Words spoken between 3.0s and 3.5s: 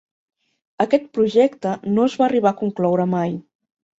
mai.